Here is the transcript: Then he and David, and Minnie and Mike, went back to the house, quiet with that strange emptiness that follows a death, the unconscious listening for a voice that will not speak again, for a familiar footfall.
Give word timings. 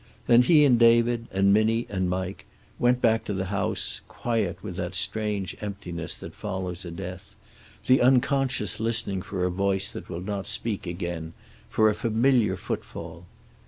Then 0.25 0.41
he 0.41 0.65
and 0.65 0.79
David, 0.79 1.27
and 1.31 1.53
Minnie 1.53 1.85
and 1.87 2.09
Mike, 2.09 2.45
went 2.79 3.03
back 3.03 3.23
to 3.25 3.35
the 3.35 3.45
house, 3.53 4.01
quiet 4.07 4.57
with 4.63 4.77
that 4.77 4.95
strange 4.95 5.55
emptiness 5.61 6.15
that 6.15 6.33
follows 6.33 6.83
a 6.85 6.89
death, 6.89 7.35
the 7.85 8.01
unconscious 8.01 8.79
listening 8.79 9.21
for 9.21 9.45
a 9.45 9.51
voice 9.51 9.91
that 9.91 10.09
will 10.09 10.21
not 10.21 10.47
speak 10.47 10.87
again, 10.87 11.33
for 11.69 11.87
a 11.87 11.93
familiar 11.93 12.57
footfall. 12.57 13.27